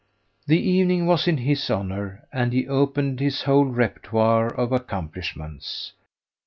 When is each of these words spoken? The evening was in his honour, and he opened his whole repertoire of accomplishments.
The 0.47 0.57
evening 0.59 1.05
was 1.05 1.27
in 1.27 1.37
his 1.37 1.69
honour, 1.69 2.27
and 2.33 2.53
he 2.53 2.67
opened 2.67 3.19
his 3.19 3.43
whole 3.43 3.65
repertoire 3.65 4.47
of 4.51 4.71
accomplishments. 4.71 5.93